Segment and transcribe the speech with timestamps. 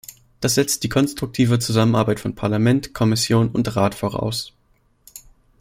[0.39, 4.51] Das setzt die konstruktive Zusammenarbeit von Parlament, Kommission und Rat voraus.